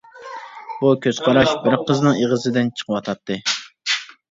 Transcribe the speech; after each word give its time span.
بۇ 0.77 0.93
كۆز 1.03 1.19
قاراش 1.27 1.51
بىر 1.67 1.77
قىزنىڭ 1.91 2.19
ئېغىزىدىن 2.23 2.73
چىقىۋاتاتتى. 2.81 3.41